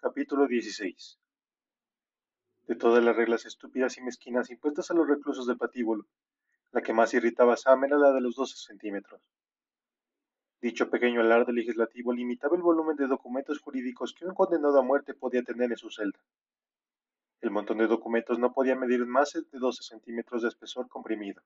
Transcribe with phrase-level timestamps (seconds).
[0.00, 1.18] Capítulo 16
[2.68, 6.06] De todas las reglas estúpidas y mezquinas impuestas a los reclusos del patíbulo,
[6.70, 9.20] la que más irritaba a Sam era la de los 12 centímetros.
[10.60, 15.14] Dicho pequeño alarde legislativo limitaba el volumen de documentos jurídicos que un condenado a muerte
[15.14, 16.20] podía tener en su celda.
[17.40, 21.42] El montón de documentos no podía medir más de 12 centímetros de espesor comprimido.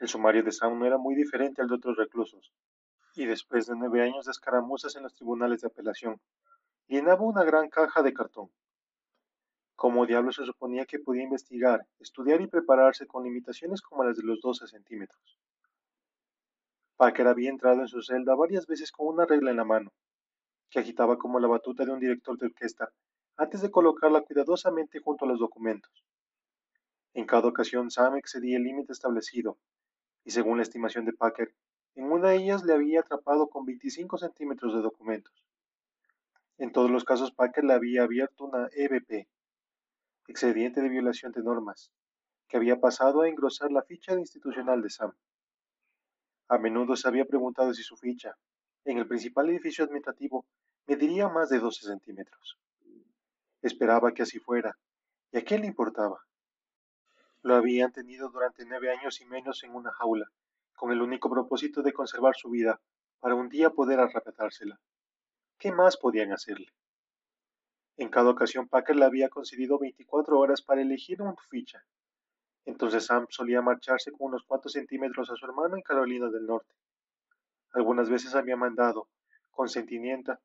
[0.00, 2.52] El sumario de Sam no era muy diferente al de otros reclusos,
[3.14, 6.20] y después de nueve años de escaramuzas en los tribunales de apelación,
[6.88, 8.50] llenaba una gran caja de cartón.
[9.74, 14.22] Como diablo se suponía que podía investigar, estudiar y prepararse con limitaciones como las de
[14.22, 15.38] los 12 centímetros?
[16.96, 19.92] Packer había entrado en su celda varias veces con una regla en la mano,
[20.70, 22.90] que agitaba como la batuta de un director de orquesta,
[23.36, 25.92] antes de colocarla cuidadosamente junto a los documentos.
[27.12, 29.58] En cada ocasión Sam excedía el límite establecido,
[30.24, 31.54] y según la estimación de Packer,
[31.96, 35.34] en una de ellas le había atrapado con 25 centímetros de documentos.
[36.58, 39.28] En todos los casos Packer le había abierto una EBP,
[40.26, 41.92] expediente de violación de normas,
[42.48, 45.12] que había pasado a engrosar la ficha institucional de Sam.
[46.48, 48.38] A menudo se había preguntado si su ficha,
[48.86, 50.46] en el principal edificio administrativo,
[50.86, 52.58] mediría más de 12 centímetros.
[53.60, 54.78] Esperaba que así fuera,
[55.32, 56.24] y a qué le importaba.
[57.42, 60.26] Lo habían tenido durante nueve años y menos en una jaula,
[60.74, 62.80] con el único propósito de conservar su vida,
[63.20, 64.80] para un día poder arrebatársela.
[65.58, 66.70] ¿Qué más podían hacerle?
[67.96, 71.82] En cada ocasión Packer le había concedido 24 horas para elegir una ficha,
[72.66, 76.74] entonces Sam solía marcharse con unos cuantos centímetros a su hermano en Carolina del Norte.
[77.72, 79.08] Algunas veces había mandado,
[79.50, 80.38] con sentimiento,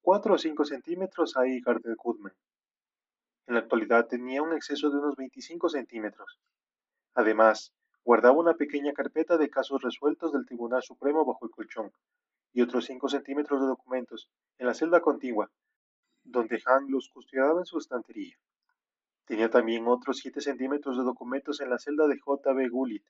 [0.00, 2.34] cuatro o cinco centímetros a Igar de Goodman.
[3.48, 6.38] En la actualidad tenía un exceso de unos 25 centímetros.
[7.14, 7.72] Además,
[8.04, 11.92] guardaba una pequeña carpeta de casos resueltos del Tribunal Supremo bajo el colchón
[12.52, 15.50] y otros cinco centímetros de documentos en la celda contigua,
[16.24, 18.36] donde Han los custodiaba en su estantería.
[19.24, 22.52] Tenía también otros siete centímetros de documentos en la celda de J.
[22.52, 22.68] B.
[22.68, 23.04] Gullit.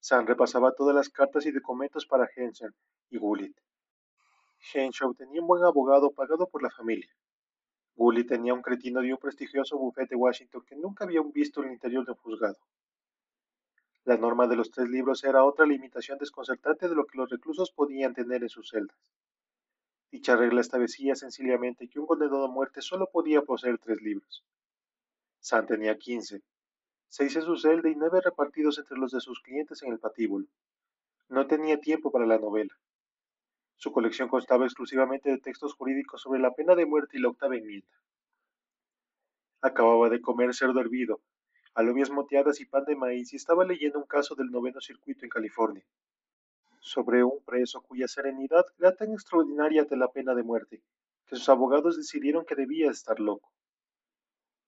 [0.00, 2.70] Sam repasaba todas las cartas y documentos para Henshaw
[3.10, 3.56] y Gullit.
[4.72, 7.12] Henshaw tenía un buen abogado pagado por la familia.
[7.94, 11.72] Gullit tenía un cretino de un prestigioso bufete de Washington que nunca había visto el
[11.72, 12.58] interior de un juzgado.
[14.06, 17.72] La norma de los tres libros era otra limitación desconcertante de lo que los reclusos
[17.72, 18.96] podían tener en sus celdas.
[20.12, 24.44] Dicha regla establecía sencillamente que un condenado a muerte solo podía poseer tres libros.
[25.40, 26.44] Sam tenía quince,
[27.08, 30.46] seis en su celda y nueve repartidos entre los de sus clientes en el patíbulo.
[31.28, 32.78] No tenía tiempo para la novela.
[33.74, 37.56] Su colección constaba exclusivamente de textos jurídicos sobre la pena de muerte y la octava
[37.56, 37.90] enmienda.
[39.62, 41.20] Acababa de comer cerdo hervido,
[41.76, 45.28] alobias moteadas y pan de maíz y estaba leyendo un caso del noveno circuito en
[45.28, 45.84] California,
[46.80, 50.82] sobre un preso cuya serenidad era tan extraordinaria ante la pena de muerte,
[51.26, 53.52] que sus abogados decidieron que debía estar loco.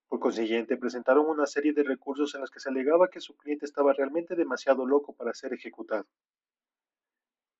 [0.07, 3.65] Por consiguiente, presentaron una serie de recursos en los que se alegaba que su cliente
[3.65, 6.05] estaba realmente demasiado loco para ser ejecutado.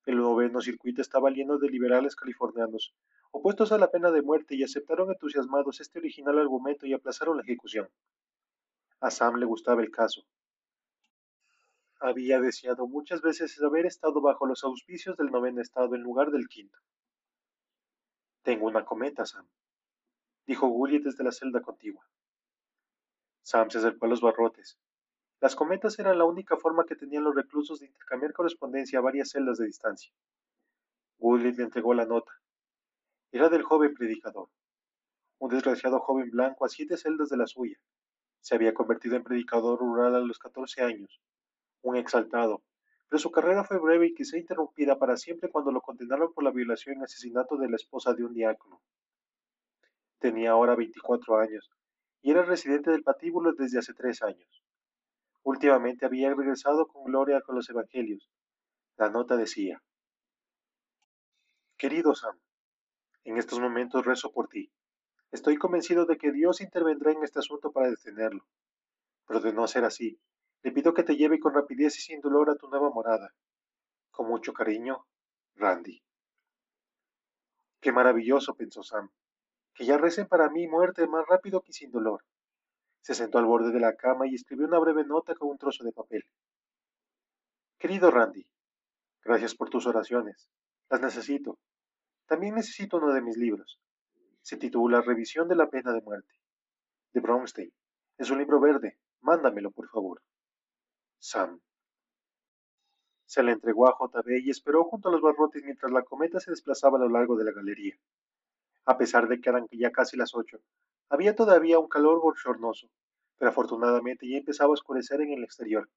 [0.05, 2.93] El noveno circuito estaba lleno de liberales californianos,
[3.31, 7.43] opuestos a la pena de muerte y aceptaron entusiasmados este original argumento y aplazaron la
[7.43, 7.89] ejecución.
[9.01, 10.25] A Sam le gustaba el caso.
[12.01, 16.49] Había deseado muchas veces haber estado bajo los auspicios del noveno estado en lugar del
[16.49, 16.77] quinto.
[18.41, 19.47] Tengo una cometa, Sam,
[20.45, 22.05] dijo Gully desde la celda contigua.
[23.41, 24.77] Sam se acercó a los barrotes.
[25.39, 29.29] Las cometas eran la única forma que tenían los reclusos de intercambiar correspondencia a varias
[29.29, 30.11] celdas de distancia.
[31.19, 32.31] Woodley le entregó la nota.
[33.31, 34.49] Era del joven predicador,
[35.37, 37.79] un desgraciado joven blanco a siete celdas de la suya.
[38.41, 41.21] Se había convertido en predicador rural a los catorce años,
[41.81, 42.63] un exaltado,
[43.09, 46.51] pero su carrera fue breve y quizá interrumpida para siempre cuando lo condenaron por la
[46.51, 48.81] violación y asesinato de la esposa de un diácono.
[50.19, 51.69] Tenía ahora veinticuatro años
[52.21, 54.63] y era residente del patíbulo desde hace tres años.
[55.43, 58.29] Últimamente había regresado con gloria con los evangelios.
[58.97, 59.81] La nota decía,
[61.77, 62.37] Querido Sam,
[63.23, 64.69] en estos momentos rezo por ti.
[65.31, 68.45] Estoy convencido de que Dios intervendrá en este asunto para detenerlo.
[69.27, 70.19] Pero de no ser así,
[70.63, 73.33] le pido que te lleve con rapidez y sin dolor a tu nueva morada.
[74.11, 75.05] Con mucho cariño,
[75.55, 76.01] Randy.
[77.79, 79.09] Qué maravilloso, pensó Sam
[79.79, 82.25] que ya recen para mí muerte más rápido que sin dolor.
[82.99, 85.85] Se sentó al borde de la cama y escribió una breve nota con un trozo
[85.85, 86.25] de papel.
[87.77, 88.45] Querido Randy,
[89.23, 90.49] gracias por tus oraciones.
[90.89, 91.57] Las necesito.
[92.25, 93.79] También necesito uno de mis libros.
[94.41, 96.33] Se titula Revisión de la pena de muerte.
[97.13, 97.71] De Bronstein.
[98.17, 98.97] Es un libro verde.
[99.21, 100.21] Mándamelo, por favor.
[101.19, 101.59] Sam.
[103.25, 106.51] Se le entregó a JB y esperó junto a los barrotes mientras la cometa se
[106.51, 107.95] desplazaba a lo largo de la galería.
[108.85, 110.59] A pesar de que eran ya casi las ocho,
[111.09, 112.89] había todavía un calor bochornoso,
[113.37, 115.89] pero afortunadamente ya empezaba a oscurecer en el exterior.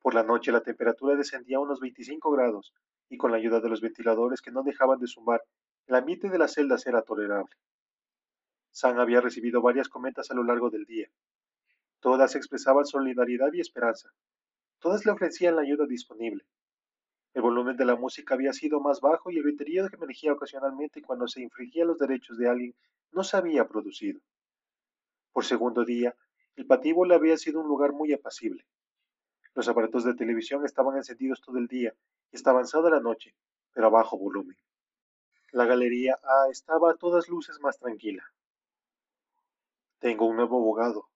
[0.00, 2.72] Por la noche la temperatura descendía a unos 25 grados,
[3.08, 5.42] y con la ayuda de los ventiladores que no dejaban de zumbar,
[5.86, 7.54] el ambiente de las celdas era tolerable.
[8.70, 11.08] Sam había recibido varias cometas a lo largo del día.
[12.00, 14.10] Todas expresaban solidaridad y esperanza.
[14.78, 16.44] Todas le ofrecían la ayuda disponible.
[17.34, 21.02] El volumen de la música había sido más bajo y el griterío que emergía ocasionalmente
[21.02, 22.74] cuando se infringía los derechos de alguien
[23.10, 24.20] no se había producido.
[25.32, 26.14] Por segundo día,
[26.56, 28.66] el patíbulo había sido un lugar muy apacible.
[29.54, 31.94] Los aparatos de televisión estaban encendidos todo el día
[32.30, 33.34] y estaba avanzada la noche,
[33.72, 34.56] pero a bajo volumen.
[35.52, 38.24] La galería A estaba a todas luces más tranquila.
[39.98, 41.10] Tengo un nuevo abogado,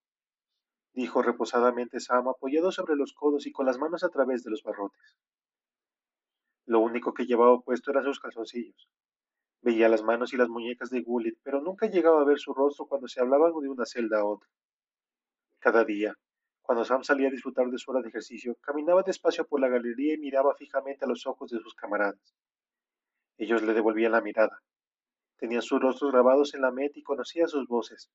[0.93, 4.63] dijo reposadamente Sam apoyado sobre los codos y con las manos a través de los
[4.63, 5.17] barrotes.
[6.67, 8.91] Lo único que llevaba puesto eran sus calzoncillos.
[9.63, 12.87] Veía las manos y las muñecas de Gullit, pero nunca llegaba a ver su rostro
[12.87, 14.51] cuando se hablaban de una celda a otra.
[15.61, 16.15] Cada día,
[16.61, 20.13] cuando Sam salía a disfrutar de su hora de ejercicio, caminaba despacio por la galería
[20.13, 22.35] y miraba fijamente a los ojos de sus camaradas.
[23.39, 24.63] Ellos le devolvían la mirada.
[25.37, 28.11] Tenían sus rostros grabados en la mente y conocía sus voces,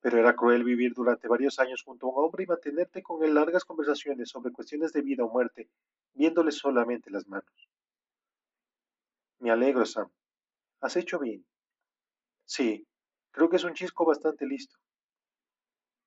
[0.00, 3.34] pero era cruel vivir durante varios años junto a un hombre y mantenerte con él
[3.34, 5.68] largas conversaciones sobre cuestiones de vida o muerte,
[6.14, 7.68] viéndole solamente las manos.
[9.40, 10.10] Me alegro, Sam.
[10.80, 11.44] Has hecho bien.
[12.44, 12.86] Sí,
[13.32, 14.76] creo que es un chisco bastante listo.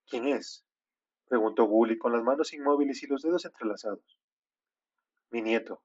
[0.07, 0.65] ¿Quién es?
[1.27, 4.17] preguntó Gully con las manos inmóviles y los dedos entrelazados.
[5.29, 5.81] Mi nieto,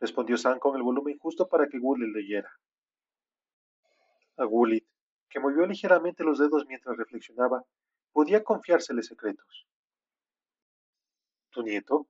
[0.00, 2.50] respondió Sam con el volumen justo para que Gully leyera.
[4.36, 4.86] A Gullit
[5.28, 7.64] que movió ligeramente los dedos mientras reflexionaba,
[8.12, 9.66] podía confiársele secretos.
[11.50, 12.06] ¿Tu nieto?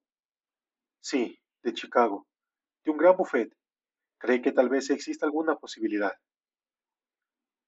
[1.00, 2.26] Sí, de Chicago,
[2.84, 3.52] de un gran buffet.
[4.18, 6.12] ¿Cree que tal vez exista alguna posibilidad?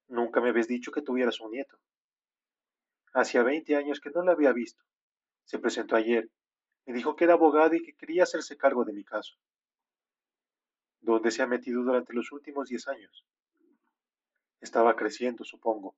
[0.08, 1.76] Nunca me habías dicho que tuvieras un nieto.
[3.12, 4.82] Hacía veinte años que no le había visto.
[5.44, 6.30] Se presentó ayer.
[6.86, 9.34] Me dijo que era abogado y que quería hacerse cargo de mi caso.
[11.00, 13.24] ¿Dónde se ha metido durante los últimos diez años?
[14.60, 15.94] Estaba creciendo, supongo.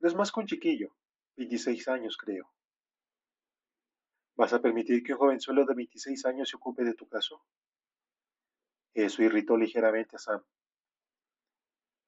[0.00, 0.94] No es más que un chiquillo.
[1.36, 2.50] 26 años, creo.
[4.36, 7.42] ¿Vas a permitir que un jovenzuelo de 26 años se ocupe de tu caso?
[8.94, 10.42] Eso irritó ligeramente a Sam.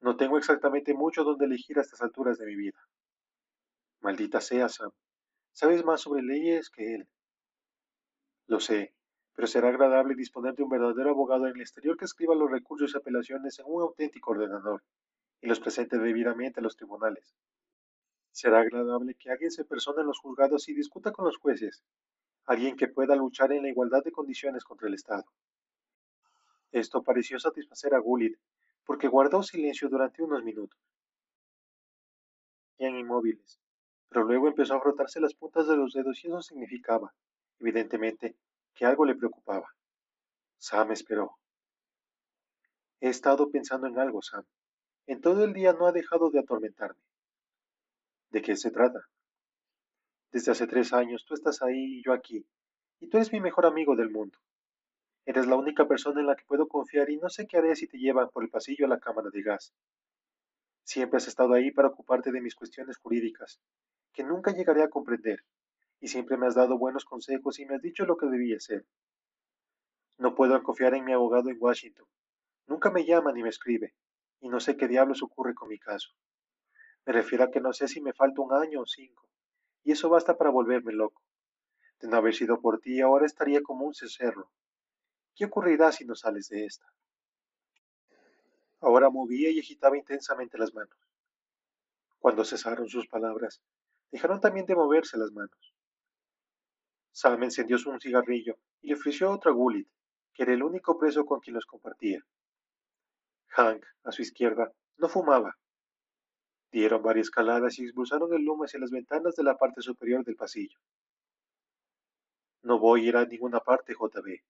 [0.00, 2.78] No tengo exactamente mucho donde elegir a estas alturas de mi vida.
[4.00, 4.92] Maldita sea, Sam.
[5.52, 7.08] Sabes más sobre leyes que él.
[8.46, 8.94] Lo sé,
[9.40, 12.92] pero será agradable disponer de un verdadero abogado en el exterior que escriba los recursos
[12.92, 14.82] y apelaciones en un auténtico ordenador
[15.40, 17.34] y los presente debidamente a los tribunales.
[18.32, 21.82] Será agradable que alguien se persone en los juzgados y discuta con los jueces,
[22.44, 25.24] alguien que pueda luchar en la igualdad de condiciones contra el Estado.
[26.70, 28.36] Esto pareció satisfacer a Gullit,
[28.84, 30.78] porque guardó silencio durante unos minutos.
[32.78, 33.58] Bien inmóviles,
[34.10, 37.14] pero luego empezó a frotarse las puntas de los dedos y eso significaba,
[37.58, 38.36] evidentemente,
[38.74, 39.68] que algo le preocupaba.
[40.58, 41.36] Sam esperó.
[43.00, 44.44] He estado pensando en algo, Sam,
[45.06, 47.00] en todo el día no ha dejado de atormentarme.
[48.30, 49.08] ¿De qué se trata?
[50.32, 52.46] Desde hace tres años tú estás ahí y yo aquí,
[53.00, 54.38] y tú eres mi mejor amigo del mundo.
[55.24, 57.86] Eres la única persona en la que puedo confiar y no sé qué haré si
[57.86, 59.72] te llevan por el pasillo a la cámara de gas.
[60.84, 63.60] Siempre has estado ahí para ocuparte de mis cuestiones jurídicas,
[64.12, 65.44] que nunca llegaré a comprender,
[66.00, 68.86] y siempre me has dado buenos consejos y me has dicho lo que debía hacer.
[70.18, 72.06] No puedo confiar en mi abogado en Washington.
[72.66, 73.94] Nunca me llama ni me escribe,
[74.40, 76.10] y no sé qué diablos ocurre con mi caso.
[77.06, 79.28] Me refiero a que no sé si me falta un año o cinco,
[79.84, 81.22] y eso basta para volverme loco.
[82.00, 84.50] De no haber sido por ti, ahora estaría como un cencerro.
[85.34, 86.86] ¿Qué ocurrirá si no sales de esta?
[88.80, 90.96] Ahora movía y agitaba intensamente las manos.
[92.18, 93.62] Cuando cesaron sus palabras,
[94.10, 95.69] dejaron también de moverse las manos.
[97.12, 99.88] Sam encendió un cigarrillo y le ofreció otro a Gullit,
[100.32, 102.24] que era el único preso con quien los compartía.
[103.48, 105.58] Hank, a su izquierda, no fumaba.
[106.70, 110.36] Dieron varias escaladas y expulsaron el humo hacia las ventanas de la parte superior del
[110.36, 110.78] pasillo.
[112.62, 114.40] No voy a ir a ninguna parte, JB.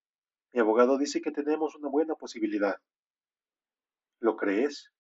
[0.52, 2.80] Mi abogado dice que tenemos una buena posibilidad.
[4.18, 4.92] ¿Lo crees?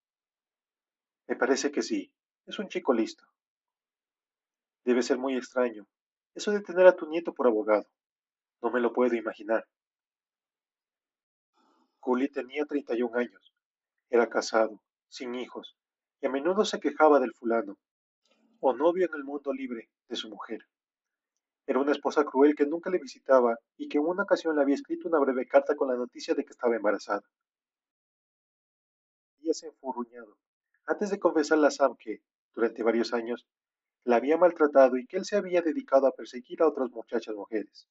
[1.26, 2.10] Me parece que sí.
[2.46, 3.24] Es un chico listo.
[4.84, 5.86] Debe ser muy extraño.
[6.34, 7.86] Eso de tener a tu nieto por abogado.
[8.62, 9.66] No me lo puedo imaginar.
[11.98, 13.52] Cully tenía 31 años.
[14.08, 15.76] Era casado, sin hijos,
[16.20, 17.76] y a menudo se quejaba del fulano,
[18.60, 20.60] o novio en el mundo libre, de su mujer.
[21.66, 24.74] Era una esposa cruel que nunca le visitaba y que en una ocasión le había
[24.74, 27.22] escrito una breve carta con la noticia de que estaba embarazada.
[29.38, 30.36] Había se enfurruñado,
[30.86, 32.22] antes de confesarle a Sam que,
[32.54, 33.46] durante varios años,
[34.04, 37.88] la había maltratado y que él se había dedicado a perseguir a otras muchachas mujeres.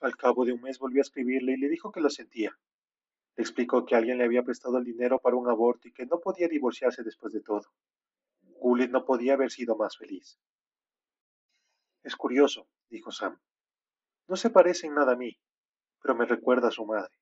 [0.00, 2.56] Al cabo de un mes volvió a escribirle y le dijo que lo sentía.
[3.36, 6.20] Le explicó que alguien le había prestado el dinero para un aborto y que no
[6.20, 7.64] podía divorciarse después de todo.
[8.60, 10.38] Gullit no podía haber sido más feliz.
[12.02, 13.38] Es curioso, dijo Sam.
[14.28, 15.38] No se parece en nada a mí,
[16.00, 17.12] pero me recuerda a su madre.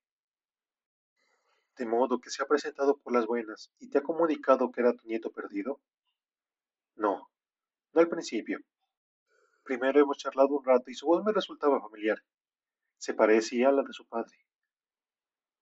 [1.77, 4.93] De modo que se ha presentado por las buenas y te ha comunicado que era
[4.93, 5.81] tu nieto perdido.
[6.95, 7.29] No,
[7.99, 8.59] al principio.
[9.63, 12.21] Primero hemos charlado un rato y su voz me resultaba familiar.
[12.97, 14.37] Se parecía a la de su padre.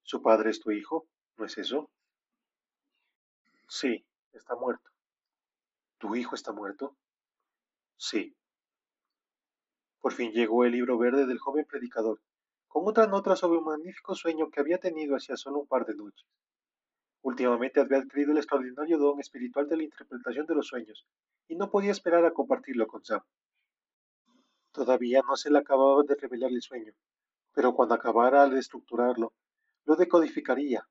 [0.02, 1.08] ¿Su padre es tu hijo?
[1.38, 1.90] ¿No es eso?
[3.68, 4.90] Sí, está muerto.
[5.98, 6.98] ¿Tu hijo está muerto?
[7.96, 8.36] Sí.
[10.00, 12.22] Por fin llegó el libro verde del joven predicador,
[12.68, 15.96] con otra nota sobre un magnífico sueño que había tenido hacía solo un par de
[15.96, 16.28] noches.
[17.24, 21.08] Últimamente había adquirido el extraordinario don espiritual de la interpretación de los sueños,
[21.48, 23.22] y no podía esperar a compartirlo con Sam.
[24.74, 26.94] Todavía no se le acababa de revelar el sueño,
[27.54, 29.32] pero cuando acabara de estructurarlo,
[29.86, 30.86] lo decodificaría,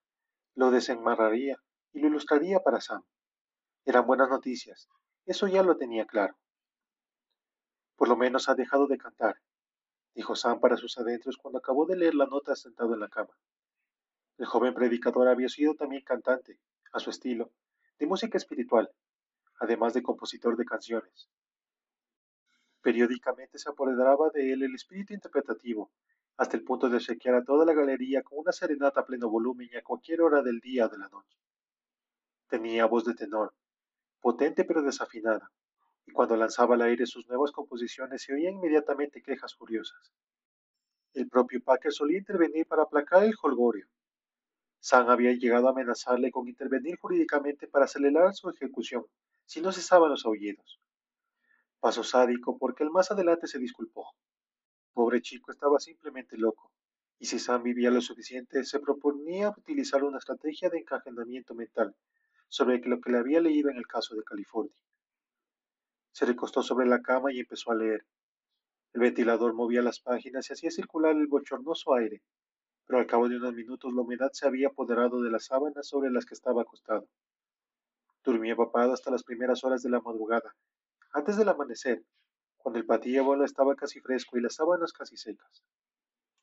[0.54, 1.58] lo desenmarraría
[1.92, 3.02] y lo ilustraría para Sam.
[3.84, 4.88] Eran buenas noticias,
[5.26, 6.38] eso ya lo tenía claro.
[7.94, 9.36] Por lo menos ha dejado de cantar,
[10.14, 13.36] dijo Sam para sus adentros cuando acabó de leer la nota sentado en la cama.
[14.42, 16.58] El joven predicador había sido también cantante,
[16.92, 17.52] a su estilo,
[18.00, 18.90] de música espiritual,
[19.60, 21.30] además de compositor de canciones.
[22.80, 25.92] Periódicamente se apoderaba de él el espíritu interpretativo,
[26.36, 29.68] hasta el punto de obsequiar a toda la galería con una serenata a pleno volumen
[29.70, 31.38] y a cualquier hora del día o de la noche.
[32.48, 33.54] Tenía voz de tenor,
[34.20, 35.52] potente pero desafinada,
[36.04, 40.12] y cuando lanzaba al aire sus nuevas composiciones se oían inmediatamente quejas furiosas.
[41.14, 43.86] El propio Packer solía intervenir para aplacar el holgorio.
[44.84, 49.06] Sam había llegado a amenazarle con intervenir jurídicamente para acelerar su ejecución,
[49.46, 50.80] si no cesaban los aullidos.
[51.78, 54.10] Paso sádico porque él más adelante se disculpó.
[54.92, 56.72] Pobre chico estaba simplemente loco,
[57.20, 61.94] y si Sam vivía lo suficiente, se proponía utilizar una estrategia de encadenamiento mental
[62.48, 64.74] sobre lo que le había leído en el caso de California.
[66.10, 68.04] Se recostó sobre la cama y empezó a leer.
[68.94, 72.20] El ventilador movía las páginas y hacía circular el bochornoso aire,
[72.92, 76.10] pero al cabo de unos minutos la humedad se había apoderado de las sábanas sobre
[76.10, 77.08] las que estaba acostado.
[78.22, 80.54] Durmió empapado hasta las primeras horas de la madrugada,
[81.14, 82.04] antes del amanecer,
[82.58, 85.64] cuando el patíbulo estaba casi fresco y las sábanas casi secas.